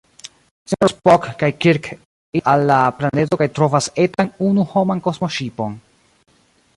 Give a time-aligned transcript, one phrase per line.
[0.69, 1.89] Sinjoro Spock kaj Kirk
[2.39, 5.77] iras al la planedo kaj trovas etan unu-homan kosmoŝipon.